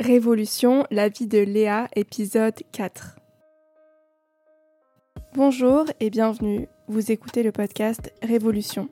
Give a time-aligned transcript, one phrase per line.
[0.00, 3.18] Révolution, la vie de Léa, épisode 4.
[5.34, 8.88] Bonjour et bienvenue, vous écoutez le podcast Révolution.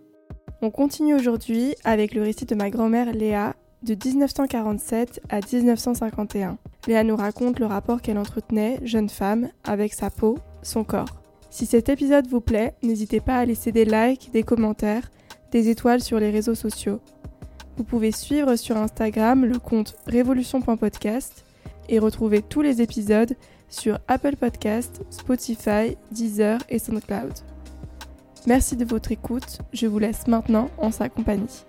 [0.60, 6.58] On continue aujourd'hui avec le récit de ma grand-mère Léa de 1947 à 1951.
[6.86, 11.22] Léa nous raconte le rapport qu'elle entretenait, jeune femme, avec sa peau, son corps.
[11.48, 15.10] Si cet épisode vous plaît, n'hésitez pas à laisser des likes, des commentaires,
[15.52, 17.00] des étoiles sur les réseaux sociaux.
[17.78, 21.44] Vous pouvez suivre sur Instagram le compte révolution.podcast
[21.88, 23.36] et retrouver tous les épisodes
[23.68, 27.32] sur Apple Podcast, Spotify, Deezer et SoundCloud.
[28.48, 31.67] Merci de votre écoute, je vous laisse maintenant en sa compagnie.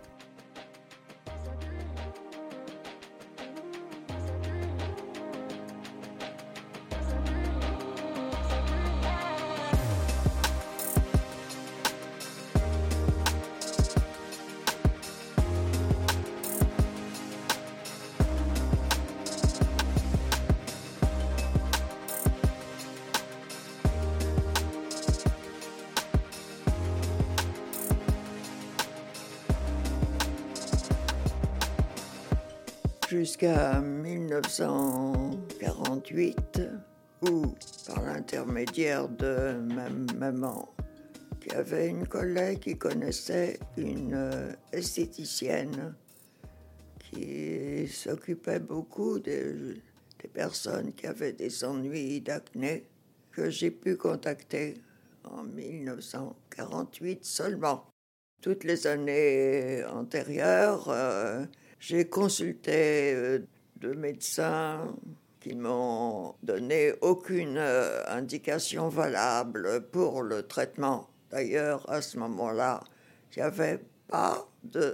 [33.20, 36.62] Jusqu'à 1948,
[37.24, 37.48] où,
[37.86, 40.74] par l'intermédiaire de ma maman,
[41.42, 45.96] qui avait une collègue qui connaissait une euh, esthéticienne
[46.98, 49.82] qui s'occupait beaucoup des
[50.34, 52.86] personnes qui avaient des ennuis d'acné,
[53.34, 54.76] que j'ai pu contacter
[55.26, 57.86] en 1948 seulement.
[58.42, 61.44] Toutes les années antérieures, euh,
[61.80, 63.40] j'ai consulté euh,
[63.78, 64.94] deux médecins
[65.40, 71.10] qui m'ont donné aucune euh, indication valable pour le traitement.
[71.32, 72.84] D'ailleurs, à ce moment-là,
[73.32, 74.46] il n'y avait pas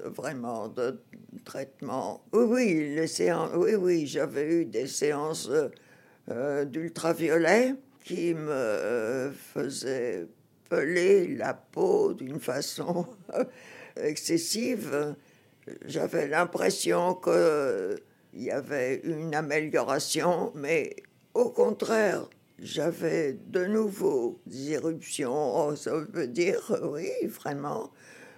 [0.06, 1.02] vraiment de
[1.44, 2.24] traitement.
[2.34, 5.50] Oui, oui, les séances, oui, oui, j'avais eu des séances
[6.30, 10.28] euh, d'ultraviolet qui me faisaient
[10.70, 13.08] peler la peau d'une façon
[13.96, 15.16] excessive
[15.86, 18.00] j'avais l'impression qu'il
[18.34, 20.96] y avait une amélioration, mais
[21.34, 25.34] au contraire, j'avais de nouveau des éruptions.
[25.34, 27.92] Oh, ça veut dire, oui, vraiment,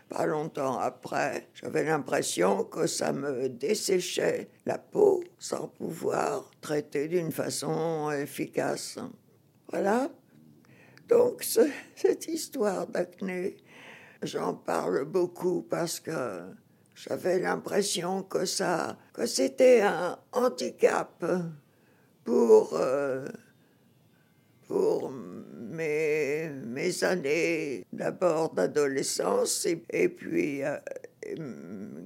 [0.09, 7.31] pas longtemps après, j'avais l'impression que ça me desséchait la peau sans pouvoir traiter d'une
[7.31, 8.97] façon efficace.
[9.69, 10.09] Voilà.
[11.09, 11.43] Donc,
[11.95, 13.57] cette histoire d'acné,
[14.23, 16.41] j'en parle beaucoup parce que
[16.97, 21.23] j'avais l'impression que ça, que c'était un handicap
[22.23, 23.27] pour, euh,
[24.67, 26.51] pour mes,
[27.03, 30.77] années d'abord d'adolescence et, puis euh,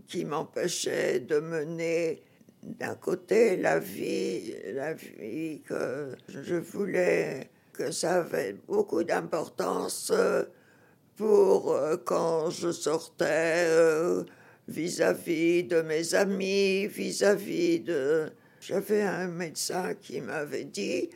[0.08, 2.22] qui m'empêchait de mener
[2.62, 10.12] d'un côté la vie, la vie que je voulais, que ça avait beaucoup d'importance
[11.16, 13.68] pour euh, quand je sortais
[14.72, 18.32] vis-à-vis de mes amis, vis-à-vis de...
[18.60, 21.10] J'avais un médecin qui m'avait dit,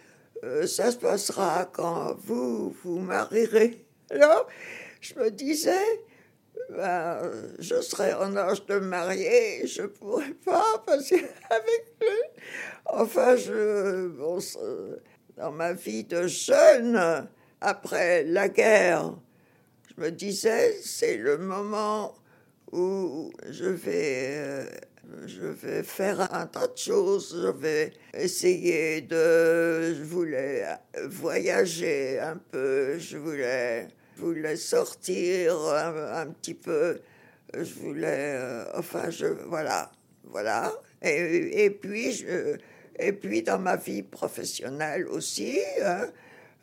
[0.44, 3.86] euh, ça se passera quand vous vous marierez.
[4.10, 4.48] Alors,
[5.02, 6.04] je me disais,
[6.70, 7.22] ben,
[7.60, 12.42] je serai en âge de me marier, je pourrais pas parce qu'avec lui,
[12.86, 14.10] enfin, je,
[15.38, 17.28] dans ma vie de jeune,
[17.62, 19.16] après la guerre,
[19.96, 22.16] je me disais, c'est le moment
[22.72, 24.66] où je vais, euh,
[25.26, 27.40] je vais faire un tas de choses.
[27.42, 29.94] Je vais essayer de.
[29.94, 30.66] Je voulais
[31.06, 32.98] voyager un peu.
[32.98, 33.88] Je voulais,
[34.18, 37.00] voulais sortir un, petit peu.
[37.54, 38.36] Je voulais.
[38.38, 39.28] Euh, enfin, je.
[39.48, 39.92] Voilà.
[40.24, 40.74] Voilà.
[41.02, 42.26] Et, puis,
[42.98, 45.60] et puis, dans ma vie professionnelle aussi.
[45.84, 46.08] Hein,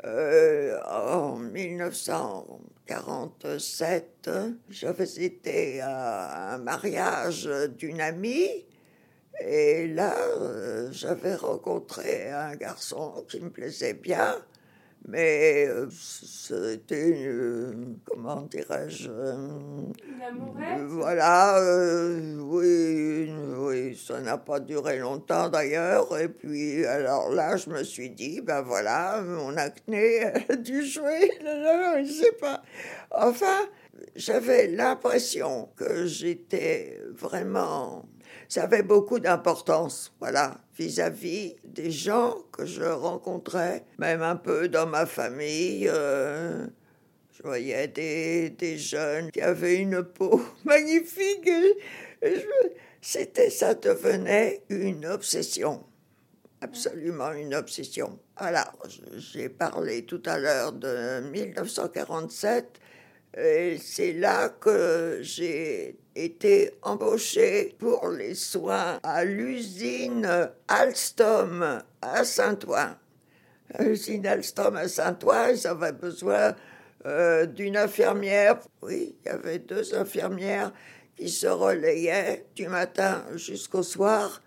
[0.05, 4.31] euh, en 1947,
[4.69, 7.49] j'avais été à un mariage
[7.79, 8.67] d'une amie
[9.41, 14.37] et là, euh, j'avais rencontré un garçon qui me plaisait bien.
[15.09, 17.35] Mais euh, c'était,
[18.05, 20.81] comment dirais-je amourette?
[20.87, 21.61] Voilà,
[22.39, 26.17] oui, oui, ça n'a pas duré longtemps d'ailleurs.
[26.19, 31.33] Et puis, alors là, je me suis dit, ben voilà, mon acné a dû jouer.
[31.43, 32.63] je sais pas.
[33.11, 33.69] Enfin,
[34.15, 38.05] j'avais l'impression que j'étais vraiment
[38.53, 44.87] ça avait beaucoup d'importance, voilà, vis-à-vis des gens que je rencontrais, même un peu dans
[44.87, 45.89] ma famille.
[45.89, 46.67] Euh,
[47.31, 51.49] je voyais des, des, jeunes qui avaient une peau magnifique.
[53.01, 55.87] C'était, ça devenait une obsession.
[56.61, 58.19] absolument une obsession.
[58.37, 62.81] Alors, j'ai parlé tout à l'heure de 1947.
[63.37, 72.95] Et c'est là que j'ai été embauchée pour les soins à l'usine Alstom à Saint-Ouen.
[73.79, 76.55] L'usine Alstom à Saint-Ouen, ils avaient besoin
[77.07, 78.59] euh, d'une infirmière.
[78.83, 80.71] Oui, il y avait deux infirmières
[81.17, 84.43] qui se relayaient du matin jusqu'au soir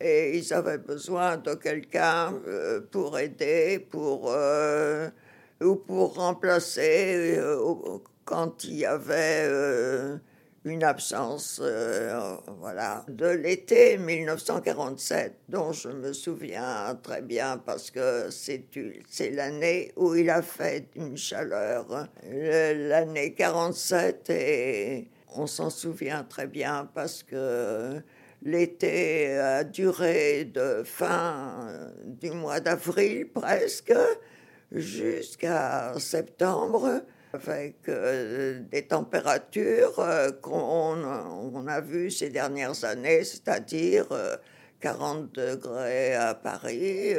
[0.00, 5.08] et ils avaient besoin de quelqu'un euh, pour aider, pour euh,
[5.62, 7.38] ou pour remplacer
[8.24, 9.48] quand il y avait
[10.64, 11.60] une absence
[12.58, 20.14] voilà de l'été 1947 dont je me souviens très bien parce que c'est l'année où
[20.14, 22.08] il a fait une chaleur.
[22.30, 28.00] L'année 47 et on s'en souvient très bien parce que
[28.42, 31.68] l'été a duré de fin
[32.04, 33.94] du mois d'avril presque
[34.72, 37.02] jusqu'à septembre
[37.34, 44.06] avec euh, des températures euh, qu'on a vues ces dernières années, c'est-à-dire
[44.80, 47.14] 40 euh, degrés à Paris.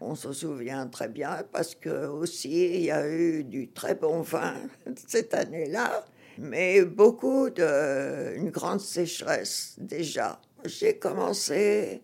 [0.00, 4.22] on se souvient très bien parce que aussi il y a eu du très bon
[4.22, 4.54] vin
[5.06, 6.06] cette année-là
[6.38, 10.40] mais beaucoup de une grande sécheresse déjà.
[10.64, 12.00] J'ai commencé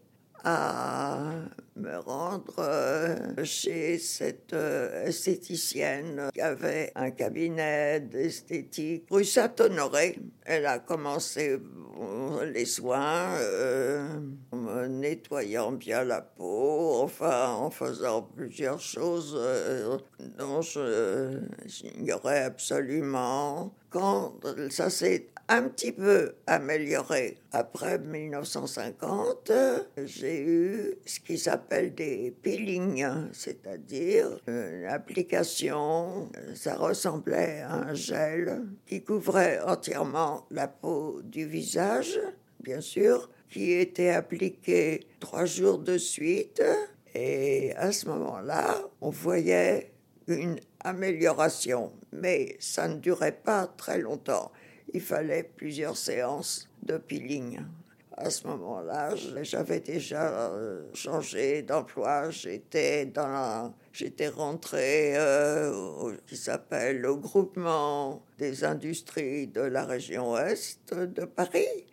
[0.49, 1.33] à
[1.75, 10.21] me rendre euh, chez cette euh, esthéticienne qui avait un cabinet d'esthétique rue Saint-Honoré.
[10.45, 11.59] Elle a commencé
[12.01, 13.35] euh, les soins
[14.53, 19.37] en me nettoyant bien la peau, enfin en faisant plusieurs choses
[20.39, 20.61] dont
[21.67, 23.75] j'ignorais absolument.
[23.91, 24.39] Quand
[24.71, 27.39] ça s'est un petit peu amélioré.
[27.53, 29.53] Après 1950,
[30.05, 38.65] j'ai eu ce qui s'appelle des peelings, c'est-à-dire une application, ça ressemblait à un gel
[38.87, 42.19] qui couvrait entièrement la peau du visage,
[42.61, 46.63] bien sûr, qui était appliqué trois jours de suite.
[47.15, 49.93] Et à ce moment-là, on voyait
[50.27, 54.51] une amélioration, mais ça ne durait pas très longtemps
[54.97, 57.61] il fallait plusieurs séances de peeling.
[58.17, 62.31] À ce moment-là, j'avais déjà euh, changé d'emploi.
[62.31, 70.33] J'étais dans j'étais rentré euh, au, qui s'appelle le groupement des industries de la région
[70.33, 71.85] ouest de Paris,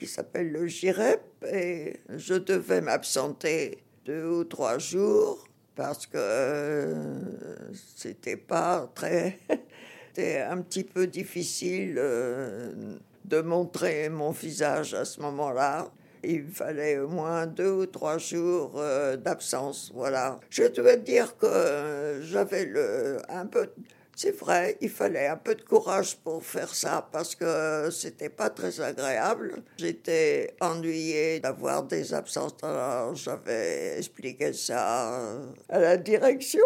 [0.00, 7.72] qui s'appelle le GIREP, et je devais m'absenter deux ou trois jours parce que euh,
[7.96, 9.38] c'était pas très
[10.10, 12.72] C'était un petit peu difficile euh,
[13.24, 15.88] de montrer mon visage à ce moment-là.
[16.24, 20.40] Il fallait au moins deux ou trois jours euh, d'absence, voilà.
[20.50, 23.70] Je dois dire que j'avais le un peu
[24.16, 28.50] c'est vrai, il fallait un peu de courage pour faire ça parce que c'était pas
[28.50, 29.62] très agréable.
[29.78, 32.52] J'étais ennuyée d'avoir des absences.
[33.14, 35.40] J'avais expliqué ça
[35.70, 36.60] à la direction.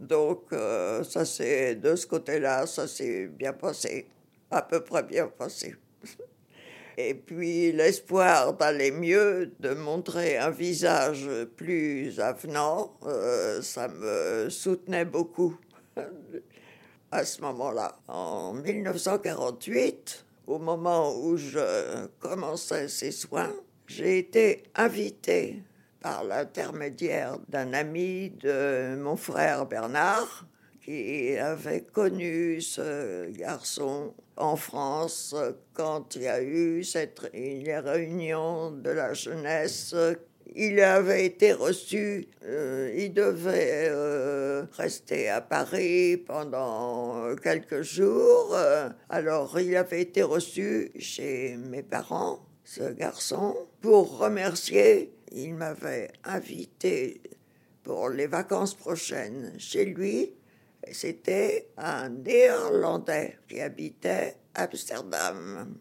[0.00, 4.06] Donc euh, ça c'est de ce côté-là, ça s'est bien passé,
[4.50, 5.74] à peu près bien passé.
[6.96, 15.04] Et puis l'espoir d'aller mieux, de montrer un visage plus avenant, euh, ça me soutenait
[15.04, 15.56] beaucoup
[17.10, 17.98] à ce moment-là.
[18.06, 23.52] En 1948, au moment où je commençais ces soins,
[23.86, 25.62] j'ai été invité
[26.04, 30.44] par l'intermédiaire d'un ami de mon frère Bernard,
[30.84, 35.34] qui avait connu ce garçon en France
[35.72, 39.94] quand il y a eu cette réunion de la jeunesse
[40.54, 48.54] il avait été reçu, euh, il devait euh, rester à Paris pendant quelques jours.
[49.08, 55.14] alors il avait été reçu chez mes parents, ce garçon, pour remercier.
[55.36, 57.20] Il m'avait invité
[57.82, 60.32] pour les vacances prochaines chez lui.
[60.92, 65.74] C'était un Néerlandais qui habitait Amsterdam.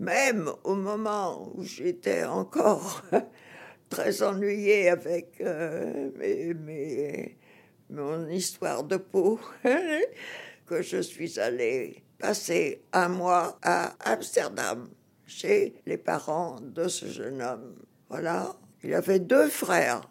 [0.00, 3.02] Même au moment où j'étais encore
[3.88, 6.10] très ennuyé avec euh,
[7.88, 9.40] mon histoire de peau
[10.66, 14.90] que je suis allée passer un mois à Amsterdam
[15.24, 17.76] chez les parents de ce jeune homme.
[18.12, 18.54] Voilà,
[18.84, 20.06] il avait deux frères,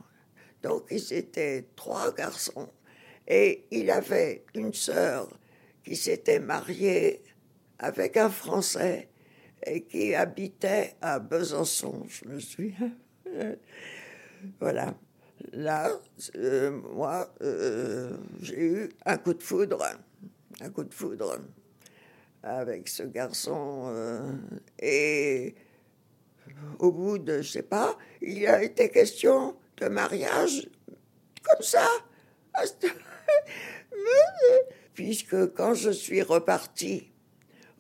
[0.64, 2.68] donc ils étaient trois garçons.
[3.28, 5.30] Et il avait une sœur
[5.84, 7.22] qui s'était mariée
[7.78, 9.08] avec un Français
[9.64, 12.92] et qui habitait à Besançon, je me souviens.
[14.60, 14.96] Voilà.
[15.54, 15.92] Là,
[16.38, 19.86] euh, moi, euh, j'ai eu un coup de foudre,
[20.60, 21.38] un coup de foudre
[22.42, 23.84] avec ce garçon.
[23.94, 24.34] euh,
[24.80, 25.54] et
[26.80, 30.68] au bout de, je sais pas, il a été question de mariage
[31.44, 31.88] comme ça.
[34.94, 37.12] Puisque quand je suis repartie,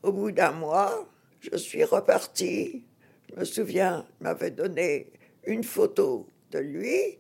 [0.04, 1.08] au bout d'un mois,
[1.40, 2.86] je suis repartie.
[3.30, 5.12] Je me souviens, il m'avait donné
[5.46, 7.20] une photo de lui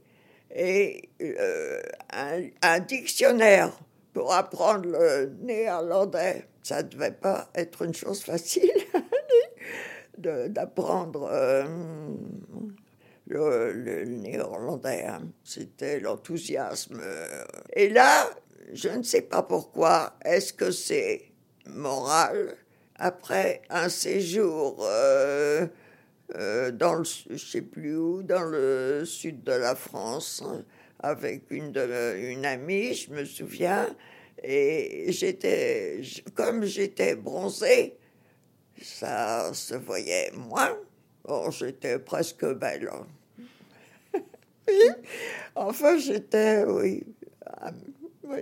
[0.53, 1.81] et euh,
[2.11, 3.71] un, dictionnaire
[4.13, 6.47] pour apprendre le néerlandais.
[6.63, 8.69] Ça ne devait pas être une chose facile
[10.17, 11.65] d'apprendre euh,
[13.27, 15.05] le, néerlandais.
[15.05, 15.21] hein.
[15.43, 17.01] C'était l'enthousiasme.
[17.73, 18.29] Et là,
[18.73, 21.31] je ne sais pas pourquoi, est-ce que c'est
[21.67, 22.55] moral?
[22.95, 25.65] Après un séjour euh,
[26.35, 30.43] euh, dans le, je sais plus où, dans le sud de la France,
[30.99, 33.87] avec une, une amie, je me souviens,
[34.43, 36.01] et j'étais,
[36.35, 37.97] comme j'étais bronzée,
[38.81, 40.77] ça se voyait moins.
[41.23, 42.89] Bon, j'étais presque belle.
[42.91, 43.05] hein.
[45.55, 47.03] enfin, j'étais, oui.
[47.45, 47.71] ah,
[48.23, 48.41] oui.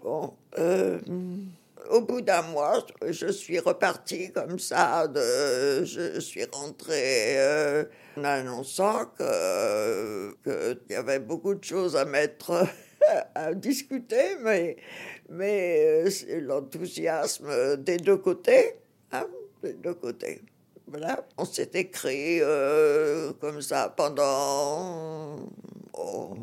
[0.00, 0.98] Bon, euh,
[1.90, 5.06] au bout d'un mois, je suis repartie comme ça.
[5.06, 7.84] De, je suis rentrée euh,
[8.16, 12.66] en annonçant que- qu'il y avait beaucoup de choses à mettre
[13.34, 14.76] à discuter, mais,
[15.28, 18.74] mais euh, l'enthousiasme des deux côtés,
[19.12, 19.26] hein,
[19.62, 20.42] des deux côtés.
[20.86, 25.48] Voilà, on s'est écrit euh, comme ça pendant
[25.94, 26.34] oh,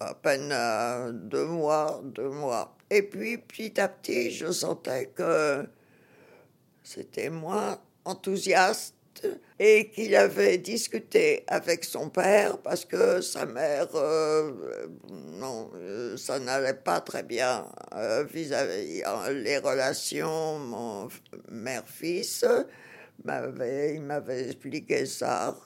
[0.00, 2.76] à peine euh, deux mois, deux mois.
[2.90, 5.66] Et puis petit à petit, je sentais que
[6.82, 8.93] c'était moins enthousiaste
[9.58, 14.52] et qu'il avait discuté avec son père parce que sa mère, euh,
[15.10, 21.08] non, euh, ça n'allait pas très bien euh, vis-à-vis euh, les relations
[21.50, 22.44] mère-fils.
[23.26, 25.56] Il m'avait expliqué ça.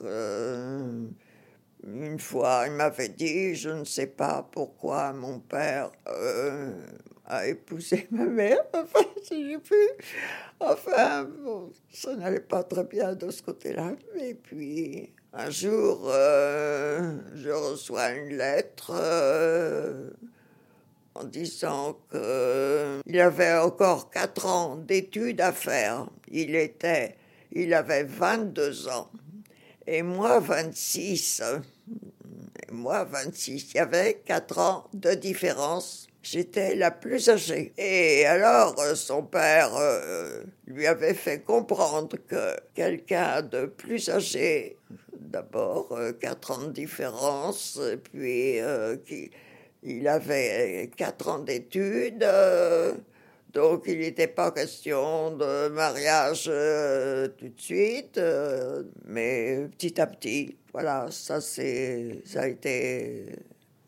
[1.85, 6.73] Une fois, il m'avait dit, je ne sais pas pourquoi mon père euh,
[7.26, 8.62] a épousé ma mère.
[8.75, 9.88] Enfin, je sais plus.
[10.61, 13.92] Enfin, bon, ça n'allait pas très bien de ce côté-là.
[14.20, 20.11] Et puis, un jour, euh, je reçois une lettre euh,
[21.14, 26.08] en disant qu'il avait encore quatre ans d'études à faire.
[26.30, 27.16] Il était,
[27.52, 29.11] il avait 22 ans.
[29.90, 31.42] Et moi, 26.
[32.68, 33.73] Et moi, 26.
[33.73, 36.09] Il y avait 4 ans de différence.
[36.23, 37.73] J'étais la plus âgée.
[37.78, 44.76] Et alors, euh, son père euh, lui avait fait comprendre que quelqu'un de plus âgé,
[45.18, 47.80] d'abord euh, 4 ans de différence,
[48.12, 48.97] puis euh,
[50.07, 52.92] avait 4 ans d'études, euh,
[53.59, 60.07] donc il n'était pas question de mariage euh, tout de suite, euh, mais petit à
[60.07, 63.27] petit, voilà, ça c'est, ça a été,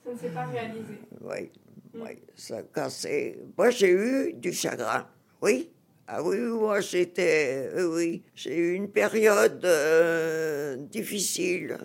[0.04, 0.94] Ça ne s'est pas réalisé.
[1.20, 1.52] oui,
[1.94, 3.38] oui, ça a cassé.
[3.56, 5.06] Moi j'ai eu du chagrin,
[5.40, 5.70] oui.
[6.08, 11.78] Ah oui, moi j'étais, euh, oui, j'ai eu une période euh, difficile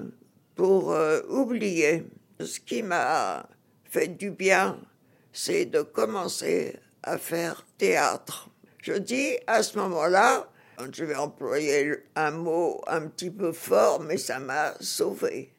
[0.56, 0.98] pour
[1.30, 2.04] oublier.
[2.40, 3.48] Ce qui m'a
[3.84, 4.80] fait du bien,
[5.32, 6.74] c'est de commencer
[7.06, 8.50] à faire théâtre.
[8.82, 10.50] Je dis à ce moment-là,
[10.92, 15.54] je vais employer un mot un petit peu fort, mais ça m'a sauvé.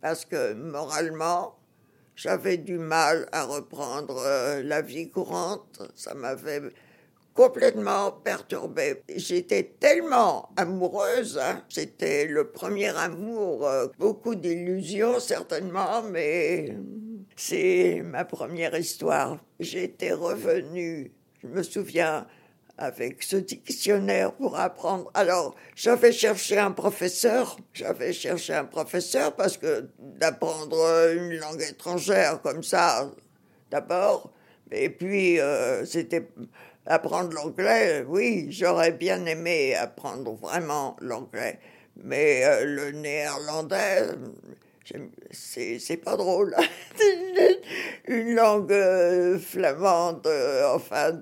[0.00, 1.56] Parce que moralement,
[2.16, 5.82] j'avais du mal à reprendre euh, la vie courante.
[5.94, 6.62] Ça m'avait
[7.34, 9.02] complètement perturbée.
[9.14, 11.62] J'étais tellement amoureuse, hein.
[11.68, 16.76] c'était le premier amour, euh, beaucoup d'illusions certainement, mais
[17.38, 19.38] c'est ma première histoire.
[19.60, 22.26] J'étais revenue, je me souviens,
[22.76, 25.08] avec ce dictionnaire pour apprendre.
[25.14, 30.76] Alors, j'avais cherché un professeur, j'avais cherché un professeur parce que d'apprendre
[31.16, 33.08] une langue étrangère comme ça,
[33.70, 34.32] d'abord,
[34.72, 36.28] et puis euh, c'était
[36.86, 41.60] apprendre l'anglais, oui, j'aurais bien aimé apprendre vraiment l'anglais,
[41.96, 44.06] mais euh, le néerlandais,
[45.32, 46.54] c'est pas drôle.
[48.08, 51.12] une langue euh, flamande, euh, enfin,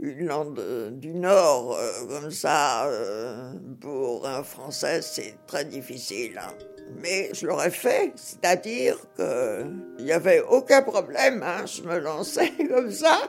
[0.00, 6.38] une langue de- du Nord, euh, comme ça, euh, pour un Français, c'est très difficile.
[6.38, 6.52] hein.
[7.00, 12.90] Mais je l'aurais fait, c'est-à-dire qu'il n'y avait aucun problème, hein, je me lançais comme
[12.90, 13.28] ça.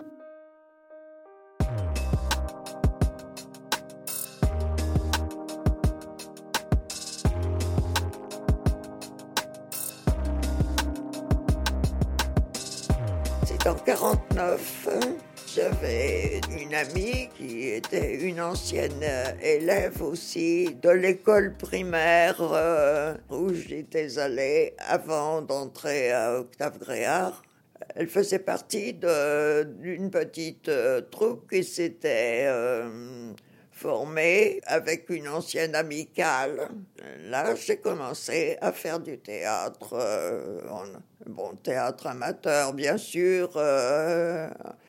[16.61, 19.03] Une amie qui était une ancienne
[19.41, 27.43] élève aussi de l'école primaire euh, où j'étais allée avant d'entrer à Octave Gréard.
[27.95, 32.47] Elle faisait partie d'une petite euh, troupe qui s'était
[33.73, 36.69] euh, formée avec une ancienne amicale.
[37.25, 40.61] Là, j'ai commencé à faire du théâtre, euh,
[41.25, 43.51] bon, théâtre amateur, bien sûr.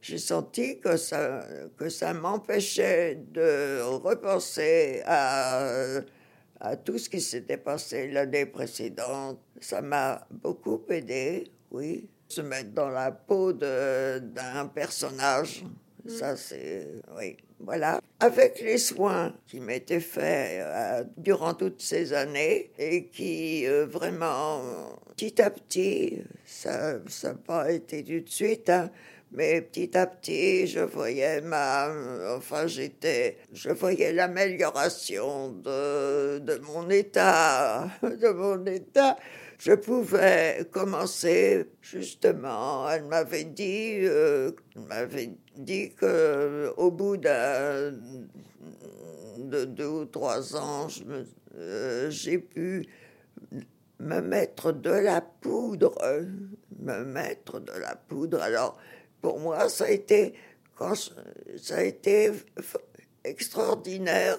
[0.00, 1.40] j'ai senti que ça,
[1.76, 6.00] que ça m'empêchait de repenser à
[6.60, 9.38] à tout ce qui s'était passé l'année précédente.
[9.60, 15.64] Ça m'a beaucoup aidé, oui se mettre dans la peau d'un personnage.
[16.06, 16.86] Ça, c'est.
[17.16, 18.00] Oui, voilà.
[18.20, 24.60] Avec les soins qui m'étaient faits euh, durant toutes ces années et qui euh, vraiment,
[25.16, 28.90] petit à petit, ça n'a pas été tout de suite, hein,
[29.32, 31.90] mais petit à petit, je voyais ma.
[32.36, 33.38] Enfin, j'étais.
[33.52, 37.88] Je voyais l'amélioration de, de mon état.
[38.02, 39.16] De mon état
[39.58, 42.88] je pouvais commencer justement.
[42.88, 44.52] Elle m'avait dit, euh,
[45.96, 47.94] que au bout de
[49.64, 50.88] deux ou trois ans,
[51.56, 52.86] euh, j'ai pu
[54.00, 55.98] me mettre de la poudre,
[56.78, 58.40] me mettre de la poudre.
[58.42, 58.78] Alors
[59.20, 60.34] pour moi, ça a été
[60.76, 62.32] quand ça a été
[63.24, 64.38] extraordinaire.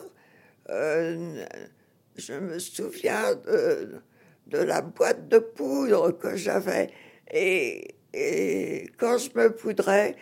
[0.70, 1.46] Euh,
[2.16, 4.02] je me souviens de
[4.48, 6.90] de la boîte de poudre que j'avais.
[7.32, 7.96] Et,
[8.98, 10.16] quand je me poudrais,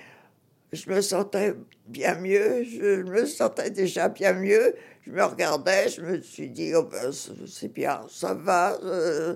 [0.71, 1.53] je me sentais
[1.85, 4.75] bien mieux, je me sentais déjà bien mieux.
[5.05, 9.35] Je me regardais, je me suis dit, oh ben, c'est bien, ça va, euh,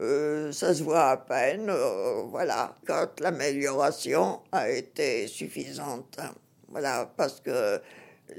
[0.00, 2.74] euh, ça se voit à peine, euh, voilà.
[2.86, 6.32] Quand l'amélioration a été suffisante, hein,
[6.68, 7.78] voilà, parce que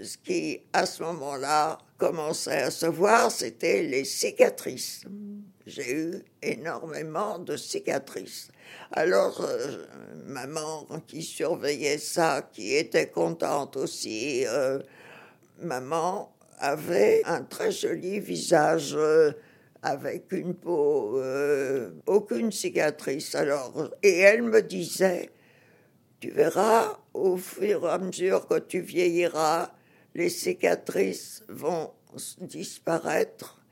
[0.01, 5.03] ce qui, à ce moment-là, commençait à se voir, c'était les cicatrices
[5.65, 8.49] j'ai eu énormément de cicatrices.
[8.91, 9.85] Alors, euh,
[10.25, 14.79] maman qui surveillait ça, qui était contente aussi, euh,
[15.61, 19.31] maman avait un très joli visage euh,
[19.81, 21.21] avec une peau,
[22.05, 23.35] aucune cicatrice.
[23.35, 25.29] Alors, et elle me disait,
[26.21, 29.73] tu verras, au fur et à mesure que tu vieilliras,
[30.15, 31.91] les cicatrices vont
[32.39, 33.62] disparaître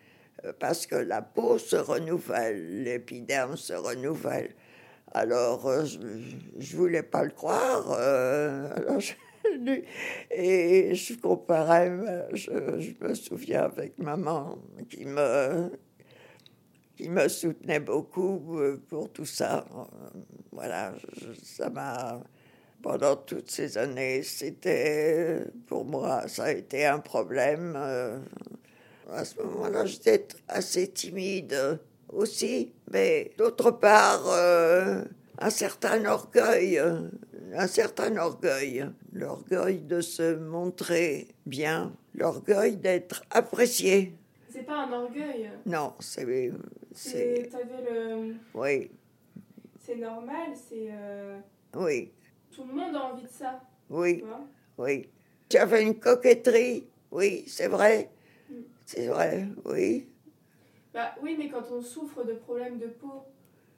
[0.60, 4.56] parce que la peau se renouvelle, l'épiderme se renouvelle.
[5.14, 7.92] Alors, euh, je ne voulais pas le croire.
[7.92, 9.00] Euh,
[10.32, 11.92] et je comparais,
[12.34, 14.58] je, me souviens avec maman
[14.90, 15.70] qui me,
[16.96, 19.66] qui me soutenait beaucoup euh, pour tout ça.
[20.52, 20.94] Voilà,
[21.44, 22.22] ça m'a.
[22.82, 27.78] Pendant toutes ces années, c'était pour moi, ça a été un problème
[29.14, 31.80] à ce moment-là, j'étais assez timide
[32.12, 35.04] aussi, mais d'autre part, euh,
[35.40, 36.82] un certain orgueil,
[37.54, 44.16] un certain orgueil, l'orgueil de se montrer bien, l'orgueil d'être apprécié.
[44.50, 45.50] C'est pas un orgueil.
[45.66, 46.52] Non, c'est.
[46.94, 47.50] C'est.
[47.90, 48.36] le.
[48.54, 48.92] Oui.
[49.80, 50.90] C'est normal, c'est.
[50.92, 51.40] Euh,
[51.76, 52.12] oui.
[52.54, 53.62] Tout le monde a envie de ça.
[53.90, 54.24] Oui.
[54.78, 55.10] Oui.
[55.50, 58.10] J'avais une coquetterie, oui, c'est vrai.
[58.94, 60.10] C'est vrai, oui.
[60.94, 63.24] Bah, oui, mais quand on souffre de problèmes de peau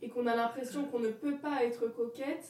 [0.02, 2.45] et qu'on a l'impression qu'on ne peut pas être coquette.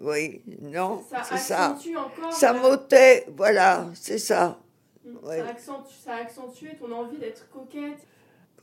[0.00, 1.76] Oui, non, c'est ça.
[1.96, 4.60] Encore ça m'ôtait, voilà, c'est ça.
[5.04, 7.98] Mm, ça, accentue, ça a accentué ton envie d'être coquette.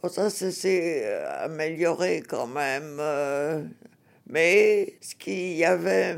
[0.02, 3.00] Bon, ça, s'est euh, amélioré quand même.
[3.02, 3.66] Euh,
[4.28, 6.16] mais ce qu'il y avait,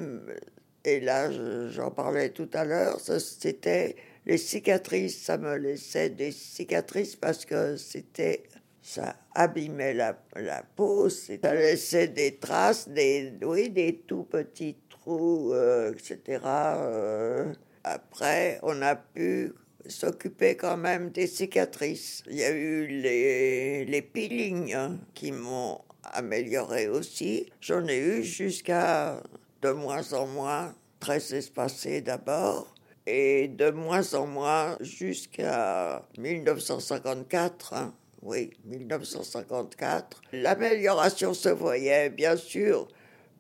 [0.86, 1.32] et là
[1.72, 3.96] j'en parlais tout à l'heure, c'était
[4.28, 8.44] les cicatrices, ça me laissait des cicatrices parce que c'était
[8.82, 15.54] ça abîmait la, la peau, ça laissait des traces, des, oui, des tout petits trous,
[15.54, 16.42] euh, etc.
[16.46, 17.54] Euh.
[17.84, 19.54] après, on a pu
[19.88, 22.24] s'occuper quand même des cicatrices.
[22.30, 24.76] Il y a eu les, les peelings
[25.14, 27.50] qui m'ont amélioré aussi.
[27.62, 29.22] J'en ai eu jusqu'à
[29.62, 32.77] de moins en moins, très espacé d'abord
[33.08, 37.74] et de moins en moins jusqu'à 1954.
[37.74, 37.94] Hein.
[38.22, 40.22] Oui, 1954.
[40.34, 42.90] L'amélioration se voyait, bien sûr,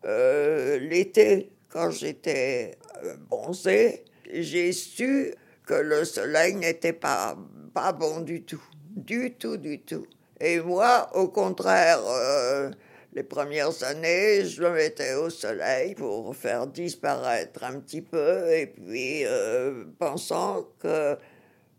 [0.06, 5.34] euh, l'été, quand j'étais euh, bronzée, j'ai su
[5.65, 7.38] que le soleil n'était pas,
[7.73, 8.63] pas bon du tout.
[8.95, 10.08] Du tout, du tout.
[10.39, 12.71] Et moi, au contraire, euh,
[13.17, 18.67] Les premières années, je me mettais au soleil pour faire disparaître un petit peu et
[18.67, 21.17] puis euh, pensant que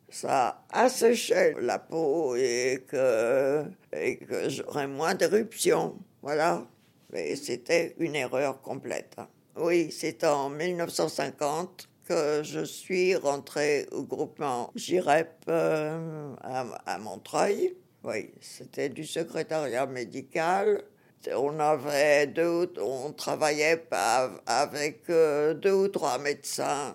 [0.09, 5.95] ça asséchait la peau et que, et que j'aurais moins d'éruptions.
[6.23, 6.67] Voilà.
[7.13, 9.15] Mais c'était une erreur complète.
[9.55, 17.77] Oui, c'est en 1950 que je suis rentrée au groupement GIREP euh, à Montreuil.
[18.03, 20.83] Oui, c'était du secrétariat médical.
[21.27, 23.85] On avait deux, on travaillait
[24.47, 26.95] avec euh, deux ou trois médecins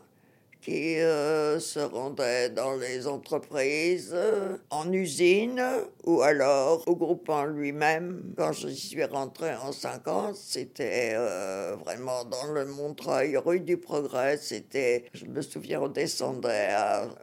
[0.62, 4.16] qui euh, se rendaient dans les entreprises,
[4.70, 5.62] en usine
[6.06, 8.34] ou alors au groupement lui-même.
[8.38, 14.38] Quand je suis rentrée en 50, c'était euh, vraiment dans le Montreuil, rue du Progrès.
[14.38, 16.70] C'était, je me souviens, on descendait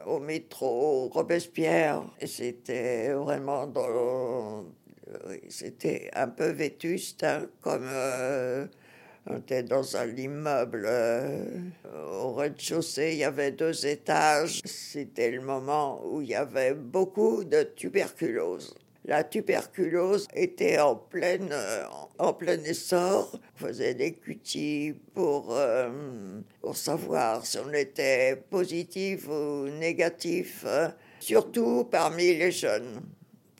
[0.05, 4.65] au métro Robespierre et c'était vraiment dans.
[5.49, 7.87] C'était un peu vétuste, hein, comme.
[7.87, 8.65] Euh,
[9.27, 11.45] on était dans un immeuble euh,
[12.23, 14.61] au rez-de-chaussée, il y avait deux étages.
[14.65, 18.73] C'était le moment où il y avait beaucoup de tuberculose.
[19.05, 21.83] La tuberculose était en pleine, euh,
[22.17, 23.39] en plein essor.
[23.55, 25.55] On faisait des cutis pour,
[26.59, 30.65] pour savoir si on était positif ou négatif,
[31.19, 33.01] surtout parmi les jeunes.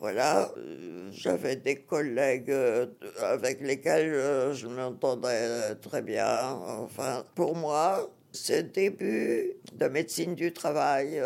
[0.02, 2.88] Voilà, euh, j'avais des collègues euh,
[3.22, 6.54] avec lesquels euh, je m'entendais très bien.
[6.80, 11.22] Enfin, pour moi, ce début de médecine du travail,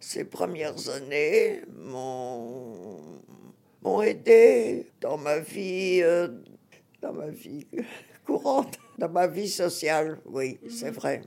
[0.00, 3.20] ces premières années m'ont,
[4.02, 6.02] aidé dans ma vie,
[7.02, 7.66] dans ma vie
[8.26, 11.20] courante, dans ma vie sociale, oui, c'est vrai.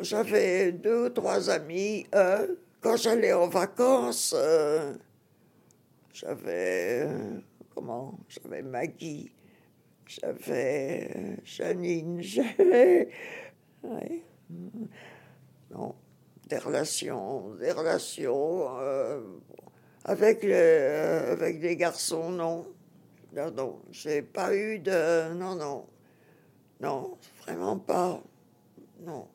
[0.00, 2.04] J'avais deux ou trois amis,
[2.80, 4.34] quand j'allais en vacances,
[6.12, 7.06] j'avais.
[7.74, 8.18] comment?
[8.28, 9.32] J'avais Maggie.
[10.06, 12.22] J'avais Janine.
[12.22, 13.08] J'avais.
[15.70, 15.94] Non.
[16.48, 17.54] Des relations.
[17.54, 18.78] Des relations.
[18.78, 19.20] Euh,
[20.04, 22.66] avec, les, avec des garçons, non.
[23.34, 23.82] Non, non.
[23.90, 25.32] J'ai pas eu de.
[25.34, 25.86] Non, non.
[26.80, 28.20] Non, vraiment pas.
[29.00, 29.28] Non.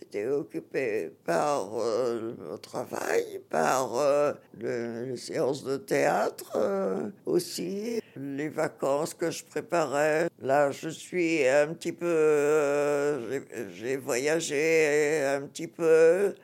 [0.00, 8.48] J'étais occupé par euh, le travail, par euh, les séances de théâtre euh, aussi, les
[8.48, 10.28] vacances que je préparais.
[10.40, 13.40] Là, je suis un petit peu...
[13.72, 16.34] J'ai voyagé un petit peu.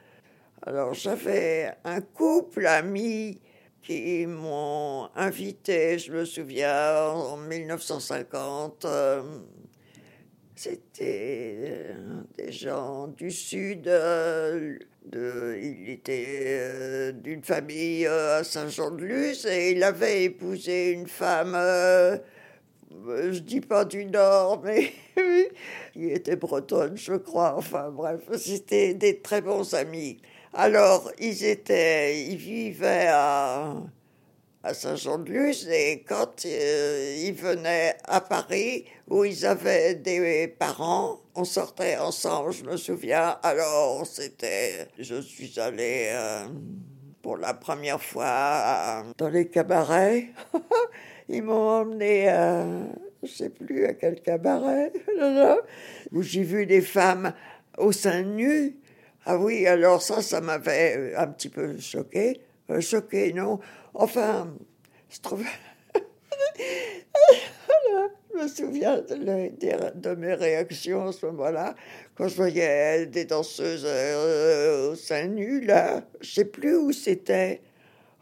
[0.62, 3.40] Alors, j'avais un couple ami
[3.82, 8.86] qui m'ont invité, je me souviens, en 1950
[10.62, 11.94] c'était euh,
[12.36, 13.88] des gens du sud.
[13.88, 21.56] Euh, de, il était euh, d'une famille à Saint-Jean-de-Luz et il avait épousé une femme,
[22.90, 24.92] je dis pas du Nord, mais
[25.94, 27.54] qui était bretonne, je crois.
[27.56, 30.18] Enfin bref, c'était des très bons amis.
[30.52, 33.76] Alors, ils étaient, ils vivaient à
[34.62, 41.44] à Saint-Jean-de-Luz et quand euh, ils venaient à Paris où ils avaient des parents, on
[41.44, 43.38] sortait ensemble, je me souviens.
[43.42, 46.46] Alors c'était, je suis allée euh,
[47.22, 50.28] pour la première fois dans les cabarets.
[51.28, 52.66] ils m'ont emmené à,
[53.22, 54.92] je sais plus à quel cabaret,
[56.12, 57.32] où j'ai vu des femmes
[57.78, 58.76] au sein nu.
[59.24, 62.40] Ah oui, alors ça, ça m'avait un petit peu choqué.
[62.70, 63.58] Euh, choqué, non
[63.94, 64.48] Enfin,
[65.08, 65.44] je trouve.
[68.32, 71.74] je me souviens de, mes réactions à ce moment-là,
[72.14, 76.02] quand je voyais des danseuses euh, au sein nu, là.
[76.20, 77.60] Je sais plus où c'était.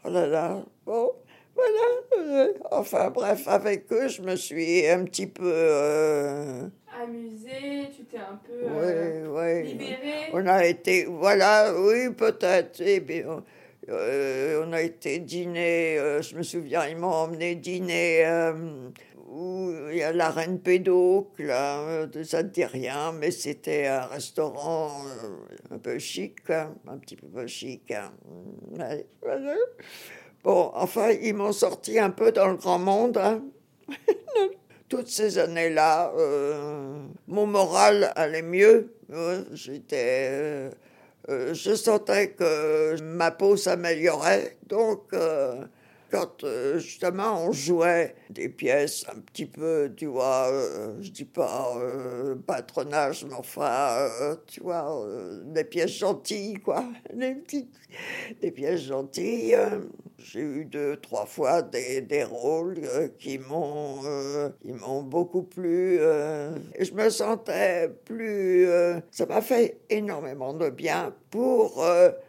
[0.03, 0.63] Oh là là.
[0.85, 1.11] Bon,
[1.53, 1.87] voilà.
[2.17, 5.51] Euh, enfin, bref, avec eux, je me suis un petit peu.
[5.53, 6.67] Euh,
[7.01, 8.65] Amusée, tu t'es un peu.
[8.65, 10.29] oui, libérée.
[10.33, 11.05] On a été.
[11.05, 12.81] Voilà, oui, peut-être.
[12.81, 13.43] Et bien,
[13.89, 18.53] euh, on a été dîner, euh, je me souviens, ils m'ont emmené dîner euh,
[19.27, 24.05] où il y a la Reine Pédocle, là, ça ne dit rien, mais c'était un
[24.05, 25.03] restaurant
[25.71, 27.91] un peu chic, hein, un petit peu chic.
[27.91, 28.11] Hein.
[30.43, 33.17] Bon, enfin, ils m'ont sorti un peu dans le grand monde.
[33.17, 33.43] Hein.
[34.89, 36.11] Toutes ces années-là,
[37.27, 38.95] mon moral allait mieux.
[39.53, 40.69] J'étais euh,
[41.27, 45.65] je sentais que ma peau s'améliorait, donc euh,
[46.09, 51.25] quand euh, justement on jouait des pièces un petit peu, tu vois, euh, je dis
[51.25, 54.09] pas euh, patronage, mais enfin,
[54.47, 55.05] tu vois,
[55.45, 57.73] des pièces gentilles, quoi, des petites,
[58.41, 59.55] des pièces gentilles.
[60.17, 62.81] J'ai eu deux, trois fois des, des rôles
[63.17, 64.01] qui m'ont,
[65.03, 65.97] beaucoup plu.
[65.97, 68.67] je me sentais plus,
[69.11, 71.85] ça m'a fait énormément de bien pour,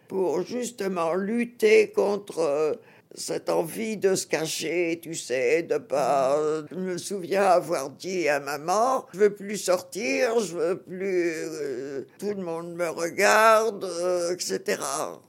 [0.06, 2.78] pour justement lutter contre
[3.14, 6.38] cette envie de se cacher, tu sais, de pas.
[6.70, 11.32] Je me souviens avoir dit à maman, je veux plus sortir, je veux plus.
[11.34, 14.80] Euh, tout le monde me regarde, euh, etc.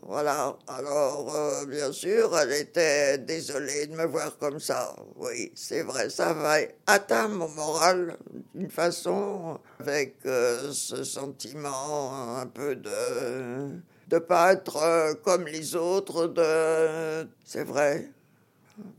[0.03, 0.57] Voilà.
[0.67, 4.95] Alors, euh, bien sûr, elle était désolée de me voir comme ça.
[5.15, 8.17] Oui, c'est vrai, ça va atteindre mon moral
[8.53, 16.27] d'une façon avec ce sentiment un peu de de pas être euh, comme les autres.
[16.27, 17.27] De...
[17.45, 18.09] C'est vrai.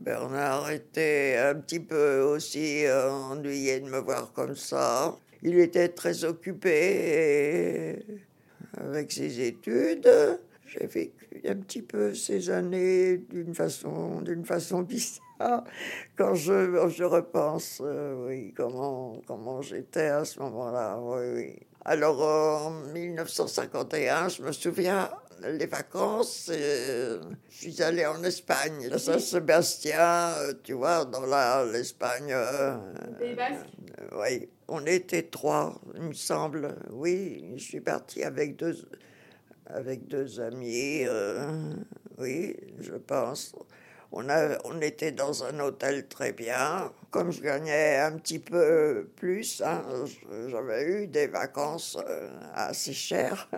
[0.01, 5.15] Bernard était un petit peu aussi euh, ennuyé de me voir comme ça.
[5.43, 7.99] Il était très occupé
[8.77, 10.09] avec ses études.
[10.65, 15.63] J'ai vécu un petit peu ces années d'une façon, d'une façon bizarre.
[16.15, 21.55] Quand je, je repense, euh, oui, comment, comment j'étais à ce moment-là, oui, oui.
[21.85, 25.09] Alors, en 1951, je me souviens,
[25.41, 27.19] les vacances, euh,
[27.49, 31.25] je suis allé en Espagne, à Saint-Sébastien, euh, tu vois, dans
[31.65, 32.31] l'Espagne.
[32.31, 32.77] Euh,
[34.13, 36.73] oui, on était trois, il me semble.
[36.89, 38.77] Oui, je suis parti avec deux,
[39.65, 41.05] avec deux amis,
[42.17, 43.53] oui, je pense.
[44.15, 46.91] On, a, on était dans un hôtel très bien.
[47.09, 49.83] Comme je gagnais un petit peu plus, hein,
[50.49, 53.49] j'avais eu des vacances euh, assez chères.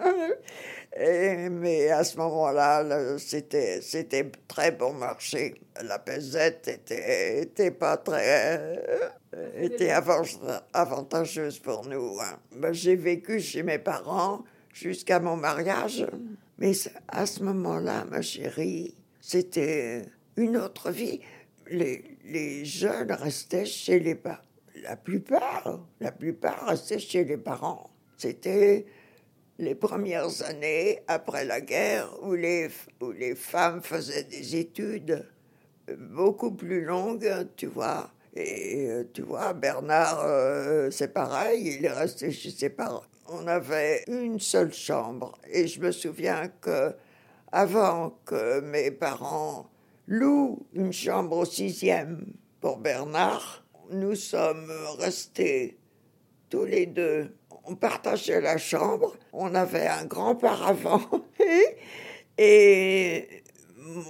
[0.98, 5.56] Et, mais à ce moment-là, c'était, c'était très bon marché.
[5.84, 8.58] La pesette était, était pas très.
[8.58, 9.10] Euh,
[9.58, 9.92] était
[10.74, 12.18] avantageuse pour nous.
[12.22, 12.40] Hein.
[12.56, 16.08] Ben, j'ai vécu chez mes parents jusqu'à mon mariage.
[16.60, 16.72] Mais
[17.10, 20.06] à ce moment-là, ma chérie, c'était
[20.38, 21.20] une autre vie.
[21.70, 24.42] Les, les jeunes restaient chez les parents.
[24.84, 27.90] La plupart, la plupart restaient chez les parents.
[28.18, 28.86] C'était
[29.58, 32.70] les premières années après la guerre où les,
[33.02, 35.26] où les femmes faisaient des études
[35.98, 38.12] beaucoup plus longues, tu vois.
[38.36, 43.04] Et euh, tu vois, Bernard, euh, c'est pareil, il est resté chez ses parents.
[43.28, 46.94] On avait une seule chambre et je me souviens que
[47.52, 49.70] avant que mes parents
[50.08, 52.26] loue une chambre au sixième
[52.62, 53.64] pour Bernard.
[53.92, 55.78] Nous sommes restés
[56.50, 57.36] tous les deux.
[57.66, 59.16] On partageait la chambre.
[59.34, 61.02] On avait un grand paravent.
[62.38, 63.44] et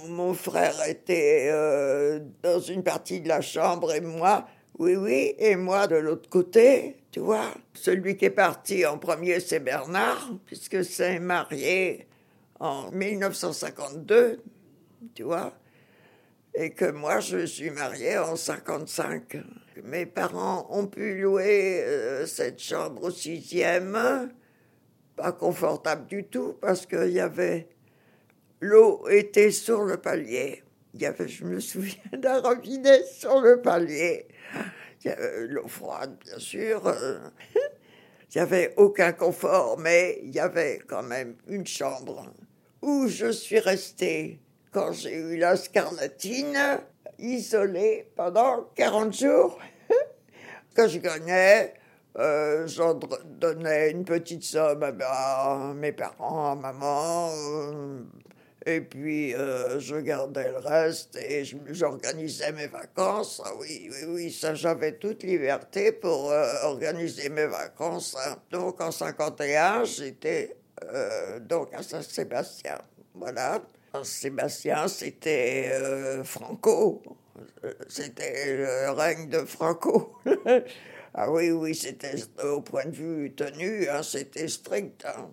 [0.08, 4.46] mon frère était euh, dans une partie de la chambre et moi,
[4.78, 7.52] oui, oui, et moi de l'autre côté, tu vois.
[7.74, 12.06] Celui qui est parti en premier, c'est Bernard, puisque c'est marié
[12.60, 14.42] en 1952,
[15.14, 15.52] tu vois
[16.56, 19.36] et que moi je suis mariée en 55.
[19.84, 24.32] Mes parents ont pu louer euh, cette chambre au sixième,
[25.14, 27.68] pas confortable du tout parce qu'il y avait
[28.60, 30.62] l'eau était sur le palier.
[30.94, 34.26] Il y avait, je me souviens d'un robinet sur le palier.
[35.04, 36.82] Il y avait l'eau froide, bien sûr.
[38.34, 42.34] Il n'y avait aucun confort, mais il y avait quand même une chambre
[42.82, 44.40] où je suis restée
[44.76, 46.58] quand j'ai eu la scarlatine,
[47.18, 49.58] isolée pendant 40 jours,
[50.74, 51.72] que je gagnais,
[52.18, 52.92] euh, j'en
[53.24, 58.02] donnais une petite somme à, mes parents, à maman, euh,
[58.66, 63.40] et puis euh, je gardais le reste et j'organisais mes vacances.
[63.46, 66.34] Ah oui, oui, oui, j'avais toute liberté pour
[66.64, 68.14] organiser mes vacances.
[68.26, 68.36] Hein.
[68.50, 70.54] Donc en 51, j'étais
[71.48, 72.76] donc à Saint-Sébastien.
[73.14, 73.62] Voilà.
[74.02, 77.02] Sébastien, c'était euh, Franco.
[77.88, 80.16] C'était le règne de Franco.
[81.14, 85.04] ah oui, oui, c'était au point de vue tenu, hein, c'était strict.
[85.06, 85.30] Hein.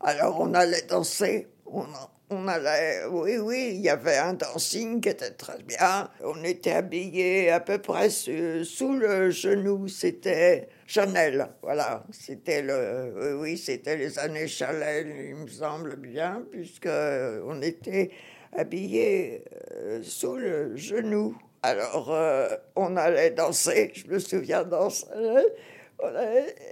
[0.00, 1.86] Alors on allait danser, on,
[2.30, 6.10] on allait, oui, oui, il y avait un dancing qui était très bien.
[6.22, 9.88] On était habillés à peu près sous, le genou.
[9.88, 12.04] C'était Chanel, voilà.
[12.10, 18.10] C'était le, oui, c'était les années Chanel, il me semble bien, puisque on était
[18.52, 21.36] habillés euh, sous le genou.
[21.62, 25.06] Alors, euh, on allait danser, je me souviens danser.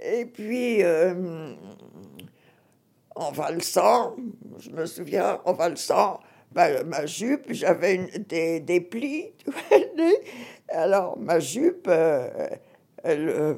[0.03, 1.53] Et puis, euh,
[3.15, 4.15] en valsant,
[4.59, 6.19] je me souviens, en valsant,
[6.51, 7.97] bah, ma jupe, j'avais
[8.29, 9.31] des, des, plis.
[10.69, 12.29] Alors, ma jupe, euh,
[13.05, 13.53] euh,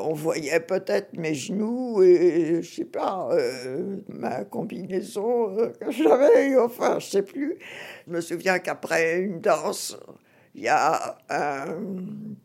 [0.00, 6.98] on voyait peut-être mes genoux et, je sais pas, euh, ma combinaison que j'avais, enfin,
[6.98, 7.56] je sais plus.
[8.06, 9.96] Je me souviens qu'après une danse,
[10.56, 11.66] il y a un,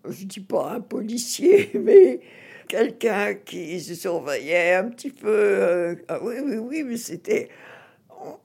[0.08, 2.20] je dis pas un policier, mais
[2.68, 5.98] quelqu'un qui surveillait un petit peu.
[6.08, 7.50] ah oui, oui, oui, mais c'était.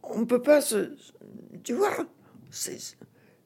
[0.02, 0.94] On ne peut pas se,
[1.62, 2.06] tu vois,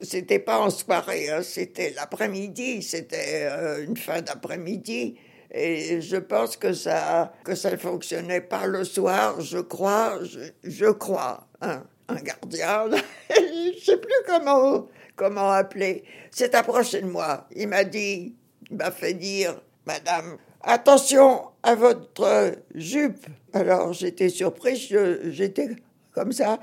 [0.00, 5.16] c'était pas en soirée, hein, c'était l'après-midi, c'était euh, une fin d'après-midi.
[5.50, 10.18] Et je pense que ça que ça fonctionnait pas le soir, je crois,
[10.64, 11.46] je, crois.
[11.60, 12.86] Hein, un gardien,
[13.30, 17.46] je sais plus comment comment appeler, s'est approché de moi.
[17.54, 18.34] Il m'a dit,
[18.70, 23.26] il m'a fait dire, Madame, attention à votre jupe.
[23.52, 24.88] Alors j'étais surprise,
[25.26, 25.76] j'étais
[26.12, 26.58] comme ça.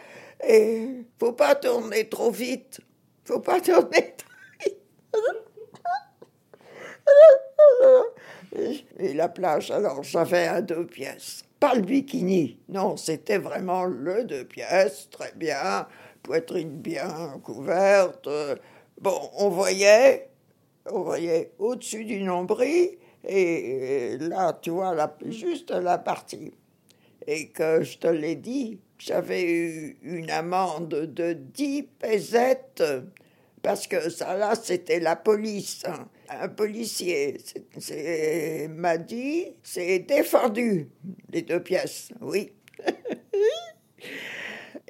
[0.47, 0.87] Et
[1.19, 2.81] faut pas tourner trop vite.
[3.31, 4.13] Faut pas tourner.
[8.99, 11.45] Et la plage, alors j'avais un deux pièces.
[11.57, 15.87] Pas le bikini, non, c'était vraiment le deux pièces, très bien,
[16.21, 18.27] poitrine bien couverte.
[18.99, 20.29] Bon, on voyait,
[20.91, 24.93] on voyait au-dessus du nombril, et là, tu vois,
[25.29, 26.53] juste la partie.
[27.27, 32.83] Et que je te l'ai dit, j'avais eu une amende de 10 pesettes
[33.62, 35.84] parce que ça là c'était la police.
[35.86, 36.08] Hein.
[36.30, 37.38] Un policier
[38.69, 40.89] m'a dit c'est défendu
[41.32, 42.52] les deux pièces, oui.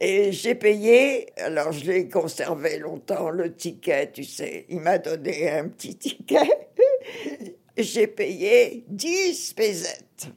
[0.03, 4.65] Et j'ai payé, alors je l'ai conservé longtemps, le ticket, tu sais.
[4.67, 6.69] Il m'a donné un petit ticket.
[7.77, 10.27] j'ai payé 10 pesettes.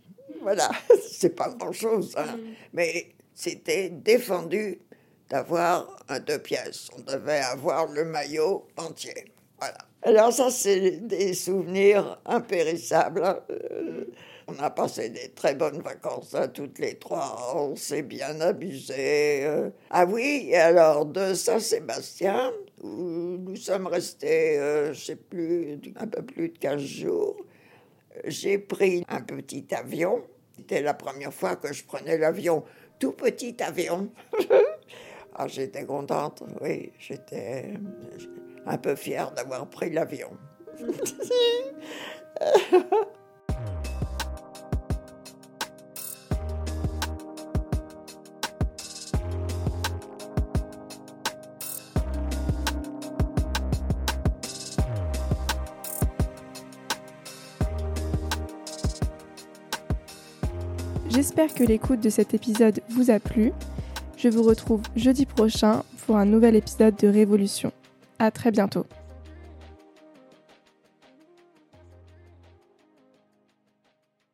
[0.42, 0.70] Voilà,
[1.10, 2.36] c'est pas grand-chose, hein.
[2.36, 2.40] Mm.
[2.74, 4.78] mais c'était défendu
[5.30, 6.88] d'avoir un deux pièces.
[6.96, 9.32] On devait avoir le maillot entier.
[9.58, 9.78] Voilà.
[10.02, 13.42] Alors ça, c'est des souvenirs impérissables.
[13.50, 14.04] Euh,
[14.46, 17.54] on a passé des très bonnes vacances à toutes les trois.
[17.56, 19.46] On s'est bien amusé.
[19.46, 19.70] Euh.
[19.90, 26.22] Ah oui, alors de Saint-Sébastien, où nous sommes restés, euh, je sais plus, un peu
[26.22, 27.36] plus de 15 jours,
[28.26, 30.22] j'ai pris un petit avion.
[30.56, 32.64] C'était la première fois que je prenais l'avion
[32.98, 34.10] tout petit avion.
[35.36, 37.74] ah, j'étais contente, oui, j'étais
[38.66, 40.30] un peu fière d'avoir pris l'avion.
[61.08, 63.52] J'espère que l'écoute de cet épisode vous a plu.
[64.24, 67.72] Je vous retrouve jeudi prochain pour un nouvel épisode de Révolution.
[68.18, 68.86] À très bientôt.